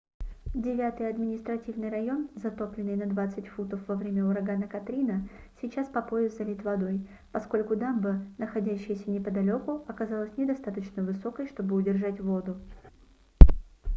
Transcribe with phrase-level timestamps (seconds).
[0.55, 5.29] девятый административный район затопленный на 20 футов во время урагана катрина
[5.61, 12.57] сейчас по пояс залит водой поскольку дамба находящаяся неподалеку оказалась недостаточно высокой чтобы удержать воду